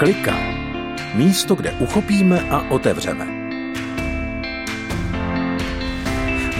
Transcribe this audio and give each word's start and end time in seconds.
Klika. 0.00 0.36
Místo, 1.14 1.54
kde 1.54 1.72
uchopíme 1.72 2.40
a 2.50 2.70
otevřeme. 2.70 3.26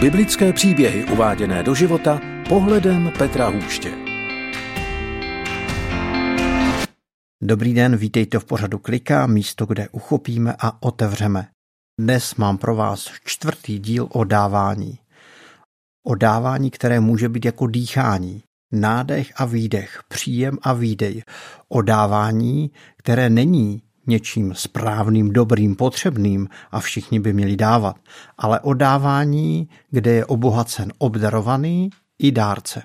Biblické 0.01 0.53
příběhy 0.53 1.05
uváděné 1.05 1.63
do 1.63 1.75
života 1.75 2.21
pohledem 2.49 3.13
Petra 3.19 3.49
Hůště. 3.49 3.93
Dobrý 7.43 7.75
den, 7.75 7.97
vítejte 7.97 8.39
v 8.39 8.45
pořadu 8.45 8.79
Klika, 8.79 9.27
místo, 9.27 9.67
kde 9.67 9.89
uchopíme 9.89 10.55
a 10.59 10.83
otevřeme. 10.83 11.49
Dnes 12.01 12.35
mám 12.35 12.59
pro 12.59 12.77
vás 12.77 13.11
čtvrtý 13.25 13.79
díl 13.79 14.09
o 14.13 14.25
dávání. 14.25 14.99
O 16.07 16.15
dávání, 16.15 16.71
které 16.71 17.01
může 17.01 17.29
být 17.29 17.45
jako 17.45 17.67
dýchání, 17.67 18.43
nádech 18.73 19.33
a 19.37 19.45
výdech, 19.45 20.03
příjem 20.09 20.59
a 20.63 20.73
výdej, 20.73 21.23
o 21.69 21.83
dávání, 21.83 22.71
které 22.97 23.31
není 23.31 23.83
něčím 24.07 24.55
správným, 24.55 25.33
dobrým, 25.33 25.77
potřebným 25.77 26.49
a 26.71 26.81
všichni 26.81 27.21
by 27.21 27.33
měli 27.33 27.57
dávat, 27.57 27.97
ale 28.39 28.61
o 28.61 28.75
dávání, 28.75 29.69
kde 29.91 30.11
je 30.11 30.25
obohacen 30.25 30.93
obdarovaný 30.99 31.91
i 32.19 32.33
dárce. 32.33 32.83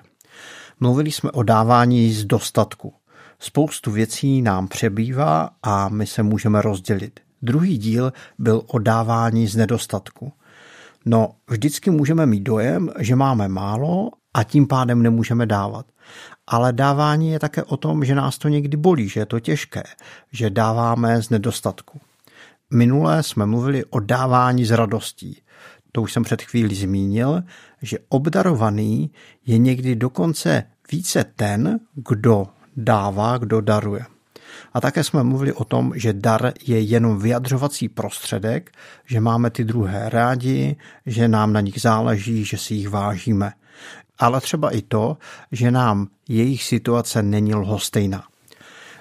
Mluvili 0.80 1.12
jsme 1.12 1.30
o 1.30 1.42
dávání 1.42 2.12
z 2.12 2.24
dostatku. 2.24 2.94
Spoustu 3.38 3.90
věcí 3.90 4.42
nám 4.42 4.68
přebývá 4.68 5.50
a 5.62 5.88
my 5.88 6.06
se 6.06 6.22
můžeme 6.22 6.62
rozdělit. 6.62 7.20
Druhý 7.42 7.78
díl 7.78 8.12
byl 8.38 8.62
o 8.66 8.78
dávání 8.78 9.46
z 9.46 9.56
nedostatku. 9.56 10.32
No, 11.04 11.34
vždycky 11.50 11.90
můžeme 11.90 12.26
mít 12.26 12.40
dojem, 12.40 12.90
že 12.98 13.16
máme 13.16 13.48
málo 13.48 14.10
a 14.36 14.44
tím 14.44 14.66
pádem 14.66 15.02
nemůžeme 15.02 15.46
dávat. 15.46 15.86
Ale 16.46 16.72
dávání 16.72 17.30
je 17.30 17.38
také 17.38 17.62
o 17.62 17.76
tom, 17.76 18.04
že 18.04 18.14
nás 18.14 18.38
to 18.38 18.48
někdy 18.48 18.76
bolí, 18.76 19.08
že 19.08 19.20
je 19.20 19.26
to 19.26 19.40
těžké, 19.40 19.82
že 20.32 20.50
dáváme 20.50 21.22
z 21.22 21.30
nedostatku. 21.30 22.00
Minule 22.70 23.22
jsme 23.22 23.46
mluvili 23.46 23.84
o 23.84 24.00
dávání 24.00 24.64
z 24.64 24.70
radostí. 24.70 25.42
To 25.92 26.02
už 26.02 26.12
jsem 26.12 26.22
před 26.22 26.42
chvílí 26.42 26.76
zmínil, 26.76 27.42
že 27.82 27.98
obdarovaný 28.08 29.10
je 29.46 29.58
někdy 29.58 29.96
dokonce 29.96 30.64
více 30.92 31.24
ten, 31.24 31.80
kdo 31.94 32.46
dává, 32.76 33.38
kdo 33.38 33.60
daruje. 33.60 34.04
A 34.76 34.80
také 34.80 35.04
jsme 35.04 35.22
mluvili 35.22 35.52
o 35.52 35.64
tom, 35.64 35.92
že 35.94 36.12
dar 36.12 36.52
je 36.66 36.80
jenom 36.80 37.18
vyjadřovací 37.18 37.88
prostředek, 37.88 38.70
že 39.06 39.20
máme 39.20 39.50
ty 39.50 39.64
druhé 39.64 40.08
rádi, 40.08 40.76
že 41.06 41.28
nám 41.28 41.52
na 41.52 41.60
nich 41.60 41.80
záleží, 41.80 42.44
že 42.44 42.58
si 42.58 42.74
jich 42.74 42.88
vážíme. 42.88 43.52
Ale 44.18 44.40
třeba 44.40 44.70
i 44.70 44.82
to, 44.82 45.16
že 45.52 45.70
nám 45.70 46.08
jejich 46.28 46.64
situace 46.64 47.22
není 47.22 47.54
lhostejná. 47.54 48.24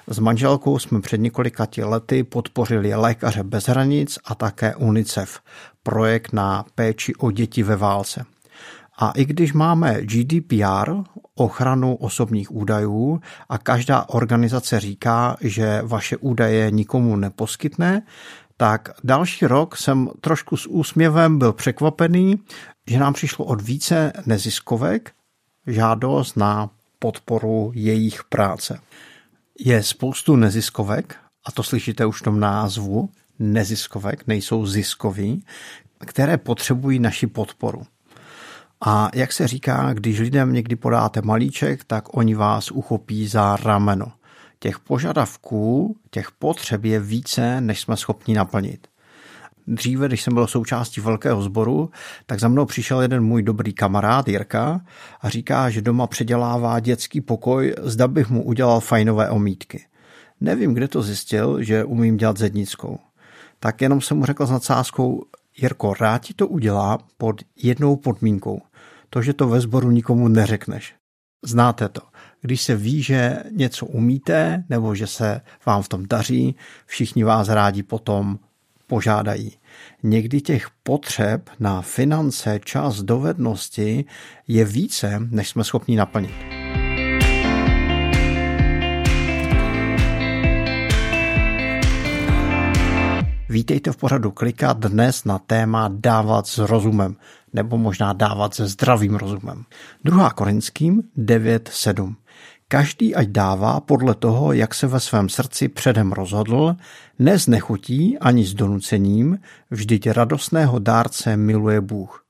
S 0.08 0.20
manželkou 0.20 0.80
jsme 0.80 1.02
před 1.02 1.18
několika 1.18 1.68
lety 1.84 2.24
podpořili 2.24 2.96
Lékaře 2.96 3.44
bez 3.44 3.68
hranic 3.68 4.20
a 4.26 4.36
také 4.36 4.76
UNICEF, 4.76 5.40
projekt 5.84 6.34
na 6.34 6.66
péči 6.76 7.16
o 7.16 7.32
děti 7.32 7.64
ve 7.64 7.76
válce. 7.76 8.26
A 8.98 9.12
i 9.12 9.26
když 9.26 9.54
máme 9.54 10.02
GDPR, 10.02 10.92
ochranu 11.36 11.96
osobních 11.96 12.52
údajů, 12.52 13.22
a 13.50 13.58
každá 13.58 14.10
organizace 14.10 14.80
říká, 14.80 15.38
že 15.42 15.82
vaše 15.86 16.18
údaje 16.18 16.72
nikomu 16.72 17.16
neposkytne, 17.16 18.02
tak 18.58 18.90
další 19.04 19.46
rok 19.46 19.78
jsem 19.78 20.10
trošku 20.22 20.58
s 20.58 20.68
úsměvem 20.68 21.40
byl 21.40 21.54
překvapený, 21.54 22.40
že 22.88 23.00
nám 23.00 23.14
přišlo 23.14 23.46
od 23.46 23.62
více 23.62 24.14
neziskovek 24.26 25.12
žádost 25.68 26.38
na 26.38 26.70
podporu 27.00 27.72
jejich 27.76 28.24
práce. 28.24 28.80
Je 29.60 29.84
spoustu 29.84 30.36
neziskovek, 30.36 31.16
a 31.46 31.52
to 31.52 31.64
slyšíte 31.64 32.06
už 32.06 32.22
v 32.22 32.24
tom 32.24 32.40
názvu, 32.40 33.10
neziskovek, 33.40 34.28
nejsou 34.28 34.66
ziskový, 34.66 35.46
které 36.06 36.38
potřebují 36.38 37.00
naši 37.00 37.28
podporu. 37.28 37.82
A 38.88 39.10
jak 39.14 39.32
se 39.32 39.48
říká, 39.48 39.94
když 39.94 40.20
lidem 40.20 40.54
někdy 40.54 40.76
podáte 40.76 41.22
malíček, 41.22 41.84
tak 41.84 42.18
oni 42.18 42.36
vás 42.36 42.72
uchopí 42.72 43.28
za 43.28 43.56
rameno. 43.56 44.12
Těch 44.60 44.80
požadavků, 44.80 45.98
těch 46.12 46.32
potřeb 46.32 46.84
je 46.84 47.00
více, 47.00 47.62
než 47.62 47.82
jsme 47.82 47.98
schopni 47.98 48.36
naplnit. 48.36 48.88
Dříve, 49.68 50.08
když 50.08 50.22
jsem 50.22 50.34
byl 50.34 50.48
součástí 50.48 51.02
velkého 51.02 51.42
sboru, 51.42 51.90
tak 52.26 52.40
za 52.40 52.48
mnou 52.48 52.66
přišel 52.66 53.02
jeden 53.02 53.24
můj 53.24 53.44
dobrý 53.44 53.74
kamarád 53.74 54.28
Jirka 54.28 54.82
a 55.22 55.30
říká, 55.30 55.70
že 55.70 55.82
doma 55.82 56.08
předělává 56.08 56.80
dětský 56.80 57.22
pokoj, 57.22 57.76
zda 57.82 58.08
bych 58.08 58.30
mu 58.30 58.44
udělal 58.44 58.80
fajnové 58.80 59.30
omítky. 59.30 59.86
Nevím, 60.42 60.74
kde 60.74 60.88
to 60.88 61.02
zjistil, 61.02 61.64
že 61.64 61.84
umím 61.84 62.18
dělat 62.18 62.38
zednickou. 62.38 63.00
Tak 63.60 63.82
jenom 63.82 64.02
jsem 64.02 64.18
mu 64.18 64.26
řekl 64.26 64.46
s 64.46 64.52
nadsázkou, 64.52 65.24
Jirko, 65.58 65.94
rád 65.94 66.22
ti 66.22 66.34
to 66.34 66.48
udělá 66.48 66.98
pod 67.18 67.42
jednou 67.56 67.96
podmínkou. 67.96 68.62
To, 69.16 69.22
že 69.22 69.34
to 69.34 69.48
ve 69.48 69.62
sboru 69.62 69.92
nikomu 69.92 70.28
neřekneš. 70.28 70.96
Znáte 71.46 71.90
to. 71.90 72.02
Když 72.42 72.62
se 72.62 72.76
ví, 72.76 73.04
že 73.04 73.38
něco 73.52 73.86
umíte, 73.86 74.64
nebo 74.70 74.96
že 74.96 75.08
se 75.08 75.42
vám 75.66 75.82
v 75.82 75.88
tom 75.88 76.06
daří, 76.06 76.56
všichni 76.86 77.24
vás 77.24 77.50
rádi 77.50 77.84
potom 77.84 78.40
požádají. 78.88 79.52
Někdy 80.04 80.42
těch 80.42 80.68
potřeb 80.84 81.50
na 81.60 81.82
finance, 81.82 82.60
čas, 82.66 83.02
dovednosti 83.02 84.06
je 84.48 84.66
více, 84.66 85.20
než 85.30 85.50
jsme 85.50 85.64
schopni 85.64 85.96
naplnit. 85.96 86.36
Vítejte 93.50 93.92
v 93.92 93.98
pořadu 93.98 94.32
Klika 94.32 94.74
dnes 94.74 95.26
na 95.26 95.40
téma 95.40 95.90
dávat 95.94 96.48
s 96.48 96.58
rozumem, 96.58 97.16
nebo 97.56 97.78
možná 97.78 98.14
dávat 98.14 98.54
se 98.54 98.68
zdravým 98.68 99.16
rozumem. 99.16 99.64
2. 100.04 100.30
Korinským 100.30 101.04
9.7. 101.18 102.16
Každý 102.68 103.16
ať 103.16 103.28
dává 103.28 103.80
podle 103.80 104.16
toho, 104.16 104.54
jak 104.54 104.74
se 104.74 104.88
ve 104.88 105.00
svém 105.00 105.30
srdci 105.30 105.68
předem 105.68 106.12
rozhodl, 106.12 106.76
ne 107.20 107.40
s 107.40 107.48
nechutí 107.48 108.18
ani 108.20 108.46
s 108.46 108.54
donucením, 108.54 109.40
vždyť 109.72 110.10
radostného 110.10 110.80
dárce 110.80 111.38
miluje 111.38 111.82
Bůh. 111.82 112.26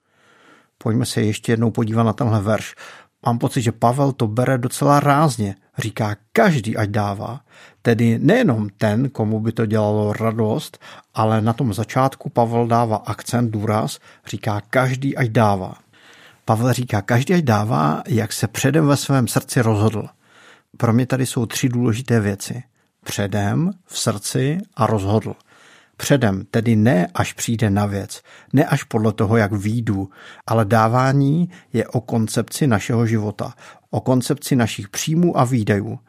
Pojďme 0.78 1.06
se 1.06 1.22
ještě 1.22 1.52
jednou 1.52 1.72
podívat 1.72 2.04
na 2.04 2.14
tenhle 2.14 2.42
verš. 2.42 2.76
Mám 3.26 3.40
pocit, 3.40 3.62
že 3.62 3.72
Pavel 3.72 4.12
to 4.12 4.28
bere 4.28 4.58
docela 4.58 5.00
rázně. 5.00 5.56
Říká, 5.78 6.16
každý 6.34 6.78
ať 6.78 6.90
dává. 6.90 7.42
Tedy 7.82 8.20
nejenom 8.20 8.70
ten, 8.78 9.10
komu 9.10 9.40
by 9.40 9.52
to 9.52 9.66
dělalo 9.66 10.14
radost, 10.14 10.80
ale 11.14 11.42
na 11.42 11.54
tom 11.54 11.74
začátku 11.74 12.30
Pavel 12.30 12.68
dává 12.68 12.98
akcent, 12.98 13.52
důraz, 13.52 14.00
říká, 14.28 14.62
každý 14.70 15.18
ať 15.18 15.28
dává. 15.28 15.76
Pavel 16.46 16.74
říká, 16.74 17.02
každý 17.02 17.34
ať 17.34 17.44
dává, 17.44 18.04
jak 18.08 18.34
se 18.34 18.48
předem 18.48 18.88
ve 18.88 18.98
svém 18.98 19.28
srdci 19.28 19.62
rozhodl. 19.62 20.08
Pro 20.78 20.94
mě 20.94 21.06
tady 21.06 21.26
jsou 21.26 21.46
tři 21.46 21.70
důležité 21.70 22.20
věci. 22.20 22.64
Předem, 23.04 23.72
v 23.86 24.00
srdci 24.00 24.58
a 24.76 24.86
rozhodl. 24.86 25.36
Předem, 25.98 26.46
tedy 26.52 26.76
ne 26.76 27.08
až 27.14 27.34
přijde 27.34 27.70
na 27.70 27.86
věc, 27.86 28.22
ne 28.54 28.66
až 28.66 28.84
podle 28.84 29.14
toho, 29.14 29.38
jak 29.38 29.52
výjdu, 29.52 30.10
ale 30.48 30.66
dávání 30.66 31.50
je 31.74 31.88
o 31.88 32.02
koncepci 32.02 32.68
našeho 32.68 33.06
života, 33.06 33.54
o 33.90 34.02
koncepci 34.02 34.56
našich 34.56 34.90
příjmů 34.90 35.40
a 35.40 35.44
výdajů. 35.44 36.00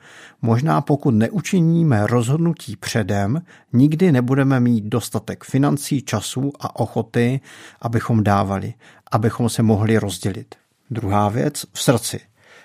Možná 0.42 0.80
pokud 0.80 1.10
neučiníme 1.10 2.06
rozhodnutí 2.06 2.76
předem, 2.76 3.42
nikdy 3.72 4.12
nebudeme 4.12 4.60
mít 4.60 4.84
dostatek 4.84 5.44
financí, 5.44 6.02
času 6.02 6.52
a 6.60 6.80
ochoty, 6.80 7.40
abychom 7.82 8.24
dávali, 8.24 8.74
abychom 9.12 9.48
se 9.48 9.62
mohli 9.62 9.98
rozdělit. 9.98 10.54
Druhá 10.90 11.28
věc 11.28 11.66
v 11.72 11.82
srdci. 11.82 12.20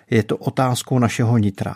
Je 0.09 0.23
to 0.23 0.37
otázkou 0.37 0.99
našeho 0.99 1.37
nitra. 1.37 1.75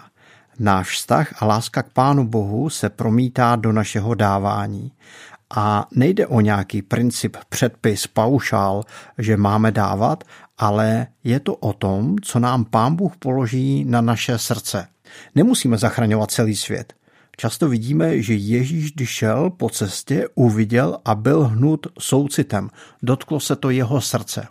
Náš 0.59 0.89
vztah 0.97 1.43
a 1.43 1.45
láska 1.45 1.83
k 1.83 1.89
Pánu 1.89 2.27
Bohu 2.27 2.69
se 2.69 2.89
promítá 2.89 3.55
do 3.55 3.71
našeho 3.71 4.15
dávání. 4.15 4.91
A 5.55 5.87
nejde 5.91 6.27
o 6.27 6.41
nějaký 6.41 6.81
princip, 6.81 7.37
předpis, 7.49 8.07
paušál, 8.07 8.83
že 9.17 9.37
máme 9.37 9.71
dávat, 9.71 10.23
ale 10.57 11.07
je 11.23 11.39
to 11.39 11.55
o 11.55 11.73
tom, 11.73 12.15
co 12.21 12.39
nám 12.39 12.65
Pán 12.65 12.95
Bůh 12.95 13.17
položí 13.17 13.85
na 13.85 14.01
naše 14.01 14.37
srdce. 14.37 14.87
Nemusíme 15.35 15.77
zachraňovat 15.77 16.31
celý 16.31 16.55
svět. 16.55 16.93
Často 17.37 17.69
vidíme, 17.69 18.21
že 18.21 18.33
Ježíš, 18.33 18.91
když 18.91 19.09
šel 19.09 19.49
po 19.49 19.69
cestě, 19.69 20.27
uviděl 20.35 20.97
a 21.05 21.15
byl 21.15 21.43
hnut 21.43 21.87
soucitem. 21.99 22.69
Dotklo 23.03 23.39
se 23.39 23.55
to 23.55 23.69
jeho 23.69 24.01
srdce. 24.01 24.47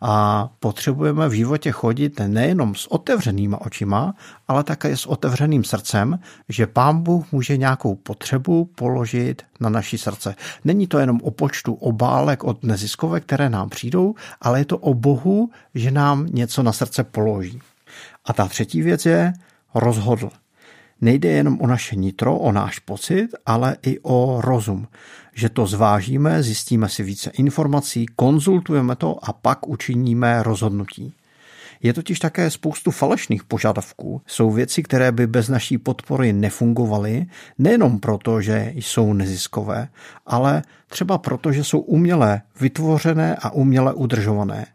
A 0.00 0.48
potřebujeme 0.60 1.28
v 1.28 1.32
životě 1.32 1.72
chodit 1.72 2.20
nejenom 2.26 2.74
s 2.74 2.86
otevřenýma 2.86 3.60
očima, 3.60 4.14
ale 4.48 4.64
také 4.64 4.96
s 4.96 5.06
otevřeným 5.06 5.64
srdcem, 5.64 6.18
že 6.48 6.66
Pán 6.66 7.02
Bůh 7.02 7.32
může 7.32 7.56
nějakou 7.56 7.94
potřebu 7.94 8.64
položit 8.64 9.42
na 9.60 9.68
naší 9.68 9.98
srdce. 9.98 10.34
Není 10.64 10.86
to 10.86 10.98
jenom 10.98 11.20
o 11.22 11.30
počtu 11.30 11.74
obálek 11.74 12.44
od 12.44 12.64
neziskovek, 12.64 13.24
které 13.24 13.50
nám 13.50 13.68
přijdou, 13.68 14.14
ale 14.40 14.58
je 14.58 14.64
to 14.64 14.78
o 14.78 14.94
Bohu, 14.94 15.50
že 15.74 15.90
nám 15.90 16.26
něco 16.26 16.62
na 16.62 16.72
srdce 16.72 17.04
položí. 17.04 17.60
A 18.24 18.32
ta 18.32 18.48
třetí 18.48 18.82
věc 18.82 19.06
je 19.06 19.32
rozhodl. 19.74 20.30
Nejde 21.00 21.28
jenom 21.28 21.60
o 21.60 21.66
naše 21.66 21.96
nitro, 21.96 22.38
o 22.38 22.52
náš 22.52 22.78
pocit, 22.78 23.28
ale 23.46 23.76
i 23.82 23.98
o 24.02 24.40
rozum. 24.40 24.88
Že 25.34 25.48
to 25.48 25.66
zvážíme, 25.66 26.42
zjistíme 26.42 26.88
si 26.88 27.02
více 27.02 27.30
informací, 27.30 28.06
konzultujeme 28.16 28.96
to 28.96 29.16
a 29.22 29.32
pak 29.32 29.68
učiníme 29.68 30.42
rozhodnutí. 30.42 31.14
Je 31.82 31.92
totiž 31.92 32.18
také 32.18 32.50
spoustu 32.50 32.90
falešných 32.90 33.44
požadavků. 33.44 34.22
Jsou 34.26 34.50
věci, 34.50 34.82
které 34.82 35.12
by 35.12 35.26
bez 35.26 35.48
naší 35.48 35.78
podpory 35.78 36.32
nefungovaly, 36.32 37.26
nejenom 37.58 38.00
proto, 38.00 38.40
že 38.40 38.72
jsou 38.74 39.12
neziskové, 39.12 39.88
ale 40.26 40.62
třeba 40.88 41.18
proto, 41.18 41.52
že 41.52 41.64
jsou 41.64 41.78
uměle 41.80 42.42
vytvořené 42.60 43.36
a 43.36 43.50
uměle 43.50 43.94
udržované. 43.94 44.66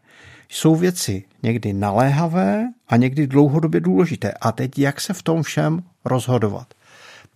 Jsou 0.53 0.75
věci 0.75 1.24
někdy 1.44 1.74
naléhavé 1.74 2.68
a 2.88 2.98
někdy 2.98 3.27
dlouhodobě 3.27 3.81
důležité. 3.81 4.31
A 4.31 4.51
teď 4.51 4.80
jak 4.80 5.01
se 5.01 5.13
v 5.13 5.24
tom 5.24 5.44
všem 5.44 5.83
rozhodovat? 6.06 6.74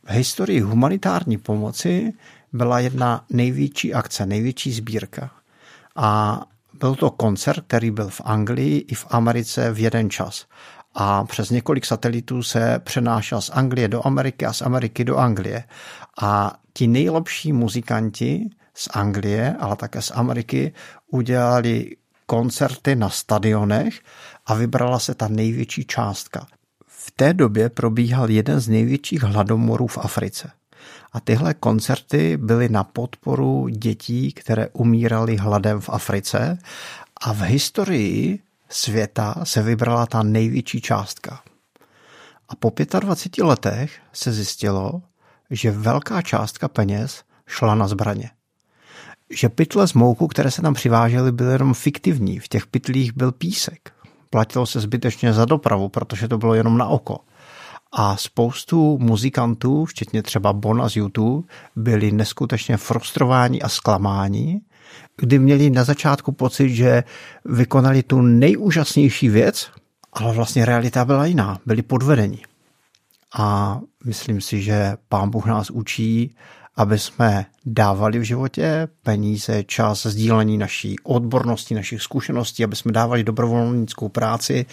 V 0.04 0.10
historii 0.10 0.60
humanitární 0.60 1.38
pomoci 1.38 2.14
byla 2.54 2.80
jedna 2.80 3.26
největší 3.30 3.94
akce, 3.94 4.26
největší 4.26 4.72
sbírka. 4.72 5.32
A 5.96 6.42
byl 6.80 6.96
to 6.96 7.12
koncert, 7.12 7.64
který 7.68 7.92
byl 7.92 8.10
v 8.10 8.22
Anglii 8.26 8.86
i 8.88 8.96
v 8.96 9.06
Americe 9.10 9.72
v 9.72 9.80
jeden 9.80 10.10
čas. 10.10 10.46
A 10.94 11.24
přes 11.24 11.50
několik 11.50 11.86
satelitů 11.86 12.44
se 12.44 12.80
přenášel 12.84 13.42
z 13.42 13.50
Anglie 13.50 13.88
do 13.88 14.08
Ameriky 14.08 14.46
a 14.46 14.54
z 14.54 14.62
Ameriky 14.62 15.04
do 15.04 15.18
Anglie. 15.18 15.64
A 16.22 16.54
ti 16.74 16.88
nejlepší 16.88 17.54
muzikanti 17.54 18.50
z 18.74 18.90
Anglie, 18.94 19.56
ale 19.60 19.76
také 19.76 20.02
z 20.02 20.12
Ameriky, 20.12 20.74
udělali 21.12 21.96
koncerty 22.26 22.96
na 22.96 23.10
stadionech 23.10 24.02
a 24.46 24.54
vybrala 24.54 25.00
se 25.00 25.16
ta 25.16 25.28
největší 25.28 25.86
částka. 25.86 26.48
V 26.88 27.12
té 27.12 27.34
době 27.34 27.70
probíhal 27.70 28.30
jeden 28.30 28.60
z 28.60 28.68
největších 28.68 29.24
hladomorů 29.24 29.88
v 29.88 29.98
Africe. 29.98 30.52
A 31.14 31.20
tyhle 31.20 31.54
koncerty 31.54 32.38
byly 32.38 32.70
na 32.70 32.84
podporu 32.84 33.68
dětí, 33.68 34.32
které 34.32 34.68
umíraly 34.68 35.38
hladem 35.38 35.82
v 35.82 35.90
Africe 35.90 36.58
a 37.22 37.34
v 37.34 37.42
historii 37.42 38.40
světa 38.70 39.36
se 39.44 39.62
vybrala 39.62 40.06
ta 40.06 40.24
největší 40.24 40.82
částka. 40.82 41.44
A 42.50 42.56
po 42.56 42.72
25 43.00 43.44
letech 43.44 44.00
se 44.14 44.34
zjistilo, 44.34 45.02
že 45.50 45.72
velká 45.72 46.22
částka 46.22 46.68
peněz 46.68 47.24
šla 47.48 47.76
na 47.76 47.88
zbraně. 47.88 48.32
Že 49.30 49.50
pytle 49.50 49.88
z 49.88 49.94
mouku, 49.94 50.28
které 50.28 50.52
se 50.52 50.62
tam 50.62 50.74
přivážely, 50.74 51.32
byly 51.32 51.52
jenom 51.52 51.74
fiktivní. 51.74 52.40
V 52.40 52.48
těch 52.48 52.68
pytlích 52.68 53.14
byl 53.14 53.32
písek. 53.32 53.92
Platilo 54.30 54.66
se 54.66 54.80
zbytečně 54.80 55.34
za 55.34 55.46
dopravu, 55.46 55.90
protože 55.90 56.28
to 56.28 56.38
bylo 56.38 56.54
jenom 56.54 56.78
na 56.78 56.88
oko. 56.88 57.20
A 57.92 58.18
spoustu 58.18 58.98
muzikantů, 58.98 59.86
včetně 59.86 60.24
třeba 60.24 60.54
Bona 60.54 60.90
z 60.90 60.96
YouTube, 60.96 61.48
byli 61.76 62.12
neskutečně 62.12 62.78
frustrováni 62.78 63.62
a 63.62 63.70
zklamáni, 63.70 64.62
kdy 65.18 65.40
měli 65.40 65.70
na 65.70 65.84
začátku 65.84 66.32
pocit, 66.32 66.70
že 66.70 67.04
vykonali 67.46 68.04
tu 68.04 68.22
nejúžasnější 68.22 69.30
věc, 69.30 69.72
ale 70.14 70.34
vlastně 70.34 70.66
realita 70.66 71.06
byla 71.06 71.26
jiná, 71.26 71.60
byli 71.66 71.82
podvedeni. 71.82 72.42
A 73.38 73.80
myslím 74.06 74.42
si, 74.42 74.62
že 74.62 74.98
pán 75.10 75.30
Bůh 75.30 75.46
nás 75.46 75.70
učí, 75.70 76.36
aby 76.78 77.00
jsme 77.00 77.46
dávali 77.66 78.20
v 78.20 78.24
životě 78.24 78.88
peníze, 79.04 79.64
čas, 79.64 80.06
sdílení 80.06 80.58
naší 80.58 80.96
odbornosti, 81.04 81.76
našich 81.76 82.02
zkušeností, 82.02 82.64
aby 82.64 82.76
jsme 82.76 82.92
dávali 82.92 83.24
dobrovolnickou 83.24 84.10
práci 84.10 84.66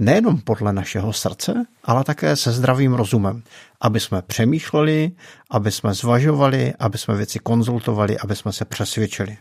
nejenom 0.00 0.40
podle 0.40 0.72
našeho 0.72 1.12
srdce, 1.12 1.64
ale 1.84 2.04
také 2.04 2.36
se 2.36 2.52
zdravým 2.52 2.94
rozumem. 2.94 3.42
Aby 3.80 4.00
jsme 4.00 4.22
přemýšleli, 4.22 5.12
aby 5.50 5.70
jsme 5.70 5.94
zvažovali, 5.94 6.74
aby 6.78 6.98
jsme 6.98 7.14
věci 7.14 7.38
konzultovali, 7.38 8.18
aby 8.18 8.36
jsme 8.36 8.52
se 8.52 8.64
přesvědčili. 8.64 9.36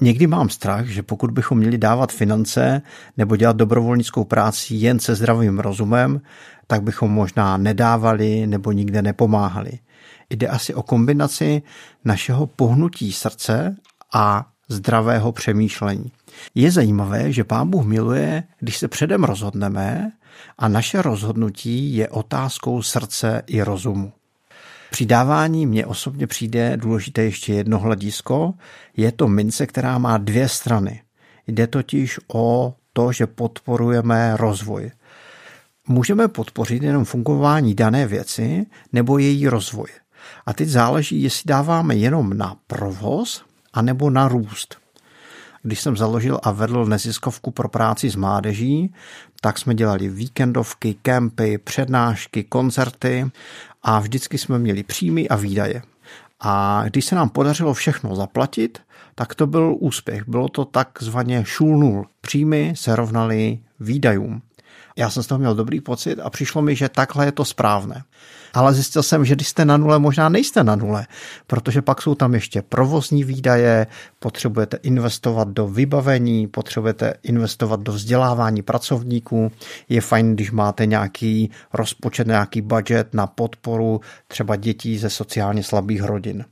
Někdy 0.00 0.26
mám 0.26 0.48
strach, 0.48 0.86
že 0.86 1.02
pokud 1.02 1.30
bychom 1.30 1.58
měli 1.58 1.78
dávat 1.78 2.12
finance 2.12 2.82
nebo 3.16 3.36
dělat 3.36 3.56
dobrovolnickou 3.56 4.24
práci 4.24 4.74
jen 4.74 4.98
se 4.98 5.14
zdravým 5.14 5.58
rozumem, 5.58 6.20
tak 6.66 6.82
bychom 6.82 7.12
možná 7.12 7.56
nedávali 7.56 8.46
nebo 8.46 8.72
nikde 8.72 9.02
nepomáhali. 9.02 9.78
Jde 10.30 10.48
asi 10.48 10.74
o 10.74 10.82
kombinaci 10.82 11.62
našeho 12.04 12.46
pohnutí 12.46 13.12
srdce 13.12 13.76
a 14.14 14.46
zdravého 14.68 15.32
přemýšlení. 15.32 16.12
Je 16.54 16.70
zajímavé, 16.70 17.32
že 17.32 17.44
Pán 17.44 17.70
Bůh 17.70 17.86
miluje, 17.86 18.42
když 18.60 18.78
se 18.78 18.88
předem 18.88 19.24
rozhodneme 19.24 20.12
a 20.58 20.68
naše 20.68 21.02
rozhodnutí 21.02 21.96
je 21.96 22.08
otázkou 22.08 22.82
srdce 22.82 23.42
i 23.46 23.62
rozumu. 23.62 24.12
Při 24.90 25.06
dávání 25.06 25.66
mně 25.66 25.86
osobně 25.86 26.26
přijde 26.26 26.76
důležité 26.76 27.22
ještě 27.22 27.52
jedno 27.52 27.78
hledisko. 27.78 28.54
Je 28.96 29.12
to 29.12 29.28
mince, 29.28 29.66
která 29.66 29.98
má 29.98 30.18
dvě 30.18 30.48
strany. 30.48 31.02
Jde 31.46 31.66
totiž 31.66 32.20
o 32.32 32.74
to, 32.92 33.12
že 33.12 33.26
podporujeme 33.26 34.36
rozvoj. 34.36 34.90
Můžeme 35.88 36.28
podpořit 36.28 36.82
jenom 36.82 37.04
fungování 37.04 37.74
dané 37.74 38.06
věci 38.06 38.66
nebo 38.92 39.18
její 39.18 39.48
rozvoj. 39.48 39.88
A 40.46 40.52
teď 40.52 40.68
záleží, 40.68 41.22
jestli 41.22 41.42
dáváme 41.48 41.96
jenom 41.96 42.36
na 42.36 42.56
provoz 42.66 43.44
anebo 43.72 44.10
na 44.10 44.28
růst. 44.28 44.76
Když 45.62 45.80
jsem 45.80 45.96
založil 45.96 46.40
a 46.42 46.50
vedl 46.50 46.86
neziskovku 46.86 47.50
pro 47.50 47.68
práci 47.68 48.10
s 48.10 48.16
mládeží, 48.16 48.94
tak 49.40 49.58
jsme 49.58 49.74
dělali 49.74 50.08
víkendovky, 50.08 50.94
kempy, 51.02 51.58
přednášky, 51.58 52.44
koncerty 52.44 53.30
a 53.88 53.98
vždycky 53.98 54.38
jsme 54.38 54.58
měli 54.58 54.82
příjmy 54.82 55.28
a 55.28 55.36
výdaje. 55.36 55.82
A 56.40 56.82
když 56.86 57.04
se 57.04 57.14
nám 57.14 57.28
podařilo 57.28 57.74
všechno 57.74 58.16
zaplatit, 58.16 58.78
tak 59.14 59.34
to 59.34 59.46
byl 59.46 59.76
úspěch. 59.78 60.28
Bylo 60.28 60.48
to 60.48 60.64
takzvaně 60.64 61.44
šul 61.44 61.78
nul. 61.78 62.06
Příjmy 62.20 62.72
se 62.76 62.96
rovnaly 62.96 63.58
výdajům. 63.80 64.42
Já 64.98 65.10
jsem 65.10 65.22
z 65.22 65.26
toho 65.26 65.38
měl 65.38 65.54
dobrý 65.54 65.80
pocit 65.80 66.20
a 66.20 66.30
přišlo 66.30 66.62
mi, 66.62 66.76
že 66.76 66.88
takhle 66.88 67.24
je 67.24 67.32
to 67.32 67.44
správné. 67.44 68.02
Ale 68.54 68.74
zjistil 68.74 69.02
jsem, 69.02 69.24
že 69.24 69.34
když 69.34 69.48
jste 69.48 69.64
na 69.64 69.76
nule, 69.76 69.98
možná 69.98 70.28
nejste 70.28 70.64
na 70.64 70.76
nule, 70.76 71.06
protože 71.46 71.82
pak 71.82 72.02
jsou 72.02 72.14
tam 72.14 72.34
ještě 72.34 72.62
provozní 72.62 73.24
výdaje, 73.24 73.86
potřebujete 74.18 74.76
investovat 74.82 75.48
do 75.48 75.66
vybavení, 75.66 76.46
potřebujete 76.46 77.14
investovat 77.22 77.80
do 77.80 77.92
vzdělávání 77.92 78.62
pracovníků. 78.62 79.52
Je 79.88 80.00
fajn, 80.00 80.34
když 80.34 80.50
máte 80.50 80.86
nějaký 80.86 81.50
rozpočet, 81.72 82.26
nějaký 82.26 82.60
budget 82.60 83.14
na 83.14 83.26
podporu 83.26 84.00
třeba 84.28 84.56
dětí 84.56 84.98
ze 84.98 85.10
sociálně 85.10 85.62
slabých 85.62 86.02
rodin. 86.02 86.44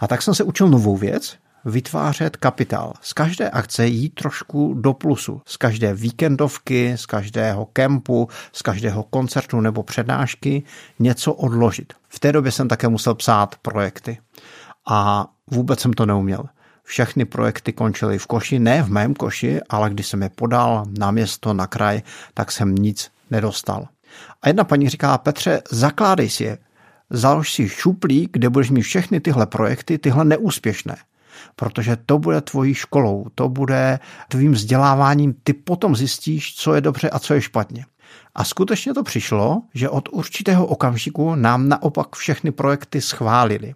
A 0.00 0.06
tak 0.06 0.22
jsem 0.22 0.34
se 0.34 0.44
učil 0.44 0.68
novou 0.68 0.96
věc, 0.96 1.36
vytvářet 1.64 2.36
kapitál. 2.36 2.92
Z 3.00 3.12
každé 3.12 3.50
akce 3.50 3.86
jít 3.86 4.14
trošku 4.14 4.74
do 4.74 4.92
plusu. 4.92 5.42
Z 5.46 5.56
každé 5.56 5.94
víkendovky, 5.94 6.92
z 6.96 7.06
každého 7.06 7.66
kempu, 7.66 8.28
z 8.52 8.62
každého 8.62 9.02
koncertu 9.02 9.60
nebo 9.60 9.82
přednášky 9.82 10.62
něco 10.98 11.32
odložit. 11.32 11.92
V 12.08 12.20
té 12.20 12.32
době 12.32 12.52
jsem 12.52 12.68
také 12.68 12.88
musel 12.88 13.14
psát 13.14 13.54
projekty 13.62 14.18
a 14.86 15.26
vůbec 15.50 15.80
jsem 15.80 15.92
to 15.92 16.06
neuměl. 16.06 16.44
Všechny 16.82 17.24
projekty 17.24 17.72
končily 17.72 18.18
v 18.18 18.26
koši, 18.26 18.58
ne 18.58 18.82
v 18.82 18.90
mém 18.90 19.14
koši, 19.14 19.60
ale 19.68 19.90
když 19.90 20.06
jsem 20.06 20.22
je 20.22 20.28
podal 20.28 20.84
na 20.98 21.10
město, 21.10 21.54
na 21.54 21.66
kraj, 21.66 22.02
tak 22.34 22.52
jsem 22.52 22.74
nic 22.74 23.10
nedostal. 23.30 23.88
A 24.42 24.48
jedna 24.48 24.64
paní 24.64 24.88
říká, 24.88 25.18
Petře, 25.18 25.62
zakládej 25.70 26.30
si 26.30 26.44
je, 26.44 26.58
založ 27.10 27.52
si 27.52 27.68
šuplík, 27.68 28.30
kde 28.32 28.48
budeš 28.48 28.70
mít 28.70 28.82
všechny 28.82 29.20
tyhle 29.20 29.46
projekty, 29.46 29.98
tyhle 29.98 30.24
neúspěšné 30.24 30.96
protože 31.56 31.96
to 32.06 32.18
bude 32.18 32.40
tvojí 32.40 32.74
školou, 32.74 33.26
to 33.34 33.48
bude 33.48 33.98
tvým 34.28 34.52
vzděláváním, 34.52 35.34
ty 35.44 35.52
potom 35.52 35.96
zjistíš, 35.96 36.54
co 36.56 36.74
je 36.74 36.80
dobře 36.80 37.10
a 37.10 37.18
co 37.18 37.34
je 37.34 37.40
špatně. 37.40 37.84
A 38.34 38.44
skutečně 38.44 38.94
to 38.94 39.02
přišlo, 39.02 39.62
že 39.74 39.88
od 39.88 40.08
určitého 40.12 40.66
okamžiku 40.66 41.34
nám 41.34 41.68
naopak 41.68 42.16
všechny 42.16 42.52
projekty 42.52 43.00
schválili. 43.00 43.74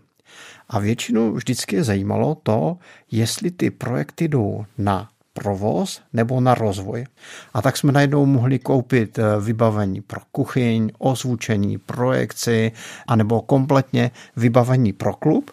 A 0.69 0.79
většinu 0.79 1.33
vždycky 1.33 1.77
je 1.77 1.85
zajímalo 1.85 2.35
to, 2.35 2.77
jestli 3.11 3.51
ty 3.51 3.71
projekty 3.71 4.29
jdou 4.29 4.65
na 4.79 5.09
provoz 5.33 6.03
nebo 6.13 6.41
na 6.41 6.55
rozvoj. 6.55 7.07
A 7.55 7.63
tak 7.63 7.77
jsme 7.77 7.93
najednou 7.93 8.27
mohli 8.27 8.59
koupit 8.59 9.19
eh, 9.19 9.23
vybavení 9.41 10.01
pro 10.01 10.21
kuchyň, 10.33 10.91
ozvučení, 10.99 11.79
projekci, 11.79 12.73
anebo 13.07 13.43
kompletně 13.43 14.11
vybavení 14.37 14.93
pro 14.93 15.15
klub 15.15 15.51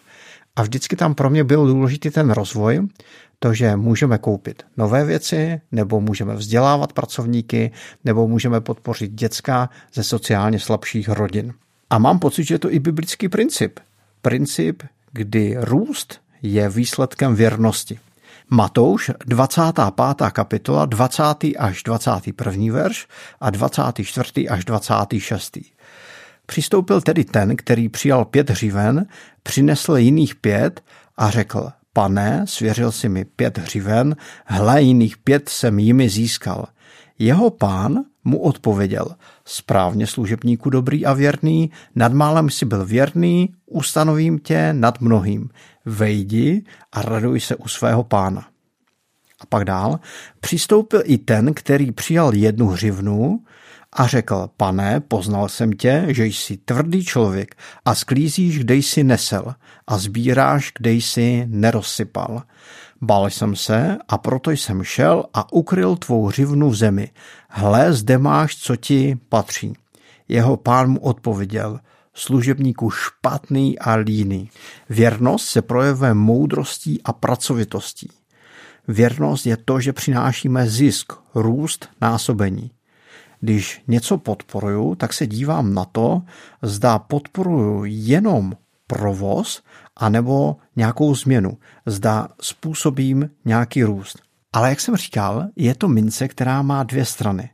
a 0.56 0.62
vždycky 0.62 0.96
tam 0.96 1.14
pro 1.14 1.30
mě 1.30 1.44
byl 1.44 1.66
důležitý 1.66 2.10
ten 2.10 2.30
rozvoj, 2.30 2.88
to, 3.38 3.54
že 3.54 3.76
můžeme 3.76 4.18
koupit 4.18 4.62
nové 4.76 5.04
věci, 5.04 5.60
nebo 5.72 6.00
můžeme 6.00 6.34
vzdělávat 6.34 6.92
pracovníky, 6.92 7.70
nebo 8.04 8.28
můžeme 8.28 8.60
podpořit 8.60 9.12
děcka 9.12 9.70
ze 9.94 10.04
sociálně 10.04 10.60
slabších 10.60 11.08
rodin. 11.08 11.54
A 11.90 11.98
mám 11.98 12.18
pocit, 12.18 12.44
že 12.44 12.54
je 12.54 12.58
to 12.58 12.72
i 12.72 12.78
biblický 12.78 13.28
princip. 13.28 13.80
Princip, 14.22 14.82
kdy 15.12 15.56
růst 15.58 16.20
je 16.42 16.68
výsledkem 16.68 17.34
věrnosti. 17.34 17.98
Matouš, 18.50 19.10
25. 19.26 19.84
kapitola, 20.32 20.86
20. 20.86 21.22
až 21.58 21.82
21. 21.82 22.72
verš 22.72 23.06
a 23.40 23.50
24. 23.50 24.48
až 24.48 24.64
26. 24.64 25.58
Přistoupil 26.46 27.00
tedy 27.00 27.24
ten, 27.24 27.56
který 27.56 27.88
přijal 27.88 28.24
pět 28.24 28.50
hřiven, 28.50 29.06
přinesl 29.42 29.96
jiných 29.96 30.34
pět 30.34 30.84
a 31.16 31.30
řekl, 31.30 31.70
pane, 31.92 32.44
svěřil 32.46 32.92
si 32.92 33.08
mi 33.08 33.24
pět 33.24 33.58
hřiven, 33.58 34.16
hle 34.44 34.82
jiných 34.82 35.18
pět 35.18 35.48
jsem 35.48 35.78
jimi 35.78 36.08
získal. 36.08 36.66
Jeho 37.18 37.50
pán 37.50 38.04
mu 38.24 38.38
odpověděl, 38.38 39.06
správně 39.44 40.06
služebníku 40.06 40.70
dobrý 40.70 41.06
a 41.06 41.12
věrný, 41.12 41.70
nad 41.94 42.12
málem 42.12 42.50
si 42.50 42.64
byl 42.64 42.86
věrný, 42.86 43.54
ustanovím 43.66 44.38
tě 44.38 44.72
nad 44.72 45.00
mnohým. 45.00 45.48
Vejdi 45.84 46.64
a 46.92 47.02
raduj 47.02 47.40
se 47.40 47.56
u 47.56 47.68
svého 47.68 48.04
pána. 48.04 48.48
A 49.40 49.46
pak 49.48 49.64
dál, 49.64 50.00
přistoupil 50.40 51.02
i 51.04 51.18
ten, 51.18 51.54
který 51.54 51.92
přijal 51.92 52.34
jednu 52.34 52.66
hřivnu 52.66 53.40
a 53.96 54.06
řekl, 54.06 54.50
pane, 54.56 55.00
poznal 55.00 55.48
jsem 55.48 55.72
tě, 55.72 56.06
že 56.08 56.26
jsi 56.26 56.56
tvrdý 56.56 57.04
člověk 57.04 57.56
a 57.84 57.94
sklízíš, 57.94 58.58
kde 58.58 58.74
jsi 58.74 59.04
nesel 59.04 59.54
a 59.86 59.98
sbíráš, 59.98 60.72
kde 60.78 60.92
jsi 60.92 61.46
nerozsypal. 61.48 62.42
Bál 63.00 63.30
jsem 63.30 63.56
se 63.56 63.96
a 64.08 64.18
proto 64.18 64.50
jsem 64.50 64.82
šel 64.82 65.24
a 65.34 65.52
ukryl 65.52 65.96
tvou 65.96 66.26
hřivnu 66.26 66.70
v 66.70 66.76
zemi. 66.76 67.10
Hle, 67.48 67.92
zde 67.92 68.18
máš, 68.18 68.56
co 68.56 68.76
ti 68.76 69.18
patří. 69.28 69.76
Jeho 70.28 70.56
pán 70.56 70.90
mu 70.90 71.00
odpověděl, 71.00 71.80
služebníku 72.14 72.90
špatný 72.90 73.78
a 73.78 73.94
líný. 73.94 74.50
Věrnost 74.88 75.46
se 75.46 75.62
projevuje 75.62 76.14
moudrostí 76.14 77.02
a 77.04 77.12
pracovitostí. 77.12 78.10
Věrnost 78.88 79.46
je 79.46 79.56
to, 79.56 79.80
že 79.80 79.92
přinášíme 79.92 80.68
zisk, 80.68 81.12
růst, 81.34 81.88
násobení. 82.00 82.70
Když 83.46 83.82
něco 83.88 84.18
podporuju, 84.18 84.94
tak 84.94 85.12
se 85.12 85.26
dívám 85.26 85.74
na 85.74 85.84
to, 85.84 86.22
zda 86.62 86.98
podporuju 86.98 87.84
jenom 87.84 88.52
provoz 88.86 89.62
anebo 89.96 90.56
nějakou 90.76 91.14
změnu. 91.14 91.58
Zda 91.86 92.28
způsobím 92.40 93.30
nějaký 93.44 93.82
růst. 93.82 94.22
Ale 94.52 94.68
jak 94.68 94.80
jsem 94.80 94.96
říkal, 94.96 95.46
je 95.56 95.74
to 95.74 95.88
mince, 95.88 96.28
která 96.28 96.62
má 96.62 96.82
dvě 96.82 97.04
strany, 97.04 97.50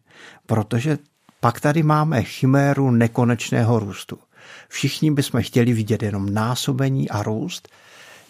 protože 0.47 0.99
pak 1.41 1.61
tady 1.61 1.83
máme 1.83 2.23
chiméru 2.23 2.91
nekonečného 2.91 3.79
růstu. 3.79 4.19
Všichni 4.69 5.11
bychom 5.11 5.43
chtěli 5.43 5.73
vidět 5.73 6.03
jenom 6.03 6.35
násobení 6.35 7.11
a 7.11 7.23
růst, 7.23 7.69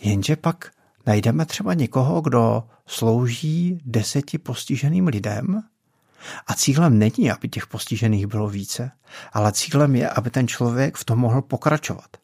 jenže 0.00 0.36
pak 0.36 0.70
najdeme 1.06 1.46
třeba 1.46 1.74
někoho, 1.74 2.20
kdo 2.20 2.62
slouží 2.86 3.80
deseti 3.84 4.38
postiženým 4.38 5.06
lidem 5.06 5.62
a 6.46 6.54
cílem 6.54 6.98
není, 6.98 7.30
aby 7.30 7.48
těch 7.48 7.66
postižených 7.66 8.26
bylo 8.26 8.48
více, 8.48 8.90
ale 9.32 9.52
cílem 9.52 9.96
je, 9.96 10.08
aby 10.08 10.30
ten 10.30 10.48
člověk 10.48 10.96
v 10.96 11.04
tom 11.04 11.18
mohl 11.18 11.42
pokračovat. 11.42 12.16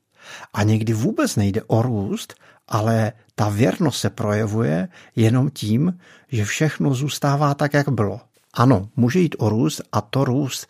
A 0.54 0.62
někdy 0.62 0.92
vůbec 0.92 1.36
nejde 1.36 1.62
o 1.66 1.82
růst, 1.82 2.34
ale 2.68 3.12
ta 3.34 3.48
věrnost 3.48 4.00
se 4.00 4.10
projevuje 4.10 4.88
jenom 5.16 5.50
tím, 5.50 5.98
že 6.28 6.44
všechno 6.44 6.94
zůstává 6.94 7.54
tak, 7.54 7.74
jak 7.74 7.88
bylo. 7.88 8.20
Ano, 8.54 8.88
může 8.96 9.18
jít 9.18 9.36
o 9.38 9.48
růst 9.48 9.80
a 9.92 10.00
to 10.00 10.24
růst 10.24 10.66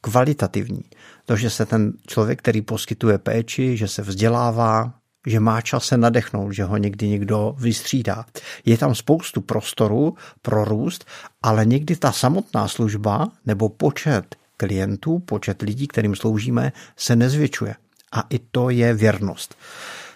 kvalitativní. 0.00 0.84
To, 1.24 1.36
že 1.36 1.50
se 1.50 1.66
ten 1.66 1.92
člověk, 2.06 2.38
který 2.38 2.62
poskytuje 2.62 3.18
péči, 3.18 3.76
že 3.76 3.88
se 3.88 4.02
vzdělává, 4.02 4.92
že 5.26 5.40
má 5.40 5.60
čas 5.60 5.84
se 5.84 5.96
nadechnout, 5.96 6.52
že 6.52 6.64
ho 6.64 6.76
někdy 6.76 7.08
někdo 7.08 7.54
vystřídá. 7.58 8.24
Je 8.64 8.78
tam 8.78 8.94
spoustu 8.94 9.40
prostoru 9.40 10.14
pro 10.42 10.64
růst, 10.64 11.04
ale 11.42 11.66
někdy 11.66 11.96
ta 11.96 12.12
samotná 12.12 12.68
služba 12.68 13.28
nebo 13.46 13.68
počet 13.68 14.36
klientů, 14.56 15.18
počet 15.18 15.62
lidí, 15.62 15.86
kterým 15.86 16.16
sloužíme, 16.16 16.72
se 16.96 17.16
nezvětšuje. 17.16 17.74
A 18.12 18.24
i 18.30 18.38
to 18.38 18.70
je 18.70 18.94
věrnost. 18.94 19.54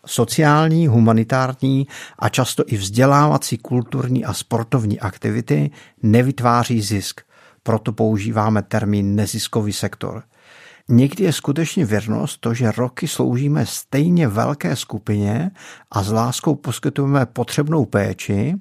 Sociální, 0.06 0.86
humanitární 0.86 1.86
a 2.18 2.28
často 2.28 2.64
i 2.66 2.76
vzdělávací, 2.76 3.58
kulturní 3.58 4.24
a 4.24 4.32
sportovní 4.32 5.00
aktivity 5.00 5.70
nevytváří 6.02 6.80
zisk. 6.80 7.20
Proto 7.62 7.92
používáme 7.92 8.62
termín 8.62 9.14
neziskový 9.14 9.72
sektor. 9.72 10.22
Někdy 10.90 11.24
je 11.24 11.32
skutečně 11.32 11.84
věrnost 11.84 12.40
to, 12.40 12.54
že 12.54 12.72
roky 12.72 13.08
sloužíme 13.08 13.66
stejně 13.66 14.28
velké 14.28 14.76
skupině 14.76 15.50
a 15.90 16.02
s 16.02 16.12
láskou 16.12 16.54
poskytujeme 16.54 17.26
potřebnou 17.26 17.84
péči 17.84 18.54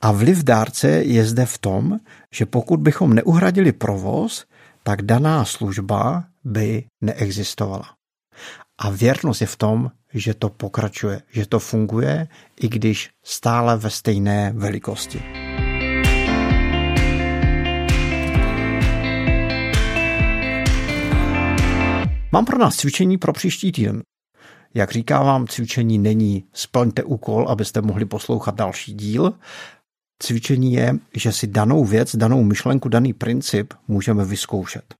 a 0.00 0.12
vliv 0.12 0.44
dárce 0.44 0.88
je 0.88 1.24
zde 1.24 1.46
v 1.46 1.58
tom, 1.58 1.98
že 2.32 2.46
pokud 2.46 2.80
bychom 2.80 3.14
neuhradili 3.14 3.72
provoz, 3.72 4.44
tak 4.82 5.02
daná 5.02 5.44
služba 5.44 6.24
by 6.44 6.84
neexistovala. 7.00 7.94
A 8.78 8.90
věrnost 8.90 9.40
je 9.40 9.46
v 9.46 9.56
tom, 9.56 9.90
že 10.14 10.34
to 10.34 10.48
pokračuje, 10.48 11.22
že 11.30 11.46
to 11.46 11.58
funguje, 11.58 12.28
i 12.60 12.68
když 12.68 13.10
stále 13.24 13.76
ve 13.76 13.90
stejné 13.90 14.52
velikosti. 14.56 15.22
Mám 22.36 22.44
pro 22.44 22.58
nás 22.58 22.76
cvičení 22.76 23.18
pro 23.18 23.32
příští 23.32 23.72
týden. 23.72 24.02
Jak 24.74 24.90
říkám 24.90 25.26
vám, 25.26 25.46
cvičení 25.46 25.98
není 25.98 26.44
splňte 26.52 27.04
úkol, 27.04 27.48
abyste 27.48 27.80
mohli 27.82 28.04
poslouchat 28.04 28.54
další 28.54 28.94
díl. 28.94 29.32
Cvičení 30.22 30.72
je, 30.72 30.98
že 31.14 31.32
si 31.32 31.46
danou 31.46 31.84
věc, 31.84 32.16
danou 32.16 32.42
myšlenku, 32.42 32.88
daný 32.88 33.12
princip 33.12 33.74
můžeme 33.88 34.24
vyzkoušet. 34.24 34.94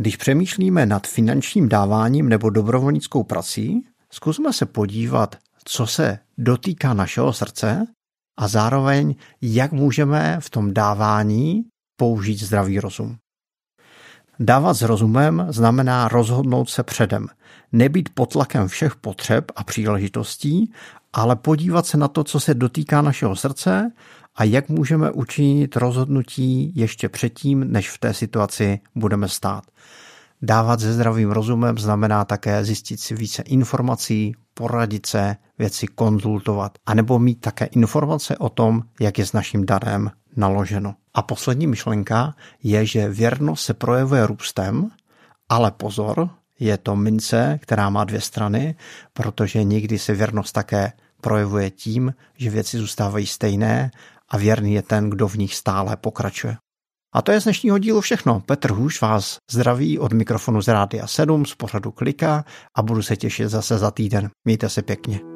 Když 0.00 0.16
přemýšlíme 0.16 0.86
nad 0.86 1.06
finančním 1.06 1.68
dáváním 1.68 2.28
nebo 2.28 2.50
dobrovolnickou 2.50 3.22
prací, 3.22 3.86
zkusme 4.12 4.52
se 4.52 4.66
podívat, 4.66 5.36
co 5.64 5.86
se 5.86 6.18
dotýká 6.38 6.94
našeho 6.94 7.32
srdce 7.32 7.86
a 8.38 8.48
zároveň, 8.48 9.14
jak 9.42 9.72
můžeme 9.72 10.36
v 10.40 10.50
tom 10.50 10.74
dávání 10.74 11.64
použít 11.96 12.40
zdravý 12.40 12.80
rozum. 12.80 13.16
Dávat 14.40 14.74
s 14.74 14.82
rozumem 14.82 15.46
znamená 15.48 16.08
rozhodnout 16.08 16.70
se 16.70 16.82
předem, 16.82 17.26
nebýt 17.72 18.08
pod 18.14 18.32
tlakem 18.32 18.68
všech 18.68 18.96
potřeb 18.96 19.44
a 19.56 19.64
příležitostí, 19.64 20.72
ale 21.12 21.36
podívat 21.36 21.86
se 21.86 21.96
na 21.96 22.08
to, 22.08 22.24
co 22.24 22.40
se 22.40 22.54
dotýká 22.54 23.02
našeho 23.02 23.36
srdce 23.36 23.92
a 24.36 24.44
jak 24.44 24.68
můžeme 24.68 25.10
učinit 25.10 25.76
rozhodnutí 25.76 26.72
ještě 26.74 27.08
předtím, 27.08 27.72
než 27.72 27.90
v 27.90 27.98
té 27.98 28.14
situaci 28.14 28.80
budeme 28.94 29.28
stát. 29.28 29.64
Dávat 30.42 30.80
se 30.80 30.92
zdravým 30.92 31.30
rozumem 31.30 31.78
znamená 31.78 32.24
také 32.24 32.64
zjistit 32.64 33.00
si 33.00 33.14
více 33.14 33.42
informací, 33.42 34.34
poradit 34.54 35.06
se, 35.06 35.36
věci 35.58 35.86
konzultovat, 35.86 36.78
anebo 36.86 37.18
mít 37.18 37.40
také 37.40 37.64
informace 37.64 38.38
o 38.38 38.48
tom, 38.48 38.82
jak 39.00 39.18
je 39.18 39.26
s 39.26 39.32
naším 39.32 39.66
darem 39.66 40.10
naloženo. 40.36 40.94
A 41.16 41.22
poslední 41.22 41.66
myšlenka 41.66 42.34
je, 42.62 42.86
že 42.86 43.08
věrnost 43.08 43.64
se 43.64 43.74
projevuje 43.74 44.26
růstem, 44.26 44.90
ale 45.48 45.70
pozor, 45.70 46.28
je 46.60 46.78
to 46.78 46.96
mince, 46.96 47.58
která 47.62 47.90
má 47.90 48.04
dvě 48.04 48.20
strany, 48.20 48.74
protože 49.12 49.64
někdy 49.64 49.98
se 49.98 50.14
věrnost 50.14 50.52
také 50.52 50.92
projevuje 51.20 51.70
tím, 51.70 52.14
že 52.36 52.50
věci 52.50 52.78
zůstávají 52.78 53.26
stejné 53.26 53.90
a 54.28 54.36
věrný 54.36 54.74
je 54.74 54.82
ten, 54.82 55.10
kdo 55.10 55.28
v 55.28 55.34
nich 55.34 55.54
stále 55.54 55.96
pokračuje. 55.96 56.56
A 57.14 57.22
to 57.22 57.32
je 57.32 57.40
z 57.40 57.44
dnešního 57.44 57.78
dílu 57.78 58.00
všechno. 58.00 58.40
Petr 58.40 58.72
Hůš 58.72 59.00
vás 59.00 59.36
zdraví 59.50 59.98
od 59.98 60.12
mikrofonu 60.12 60.62
z 60.62 60.68
Rádia 60.68 61.06
7 61.06 61.46
z 61.46 61.54
pořadu 61.54 61.92
Klika 61.92 62.44
a 62.74 62.82
budu 62.82 63.02
se 63.02 63.16
těšit 63.16 63.48
zase 63.48 63.78
za 63.78 63.90
týden. 63.90 64.30
Mějte 64.44 64.68
se 64.68 64.82
pěkně. 64.82 65.35